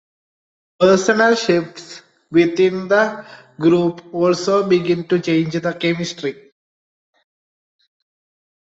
Personnel 0.79 1.35
shifts 1.35 2.01
within 2.31 2.87
the 2.87 3.23
group 3.59 4.03
also 4.15 4.67
began 4.67 5.07
to 5.07 5.19
change 5.19 5.53
the 5.53 5.75
chemistry. 5.79 6.51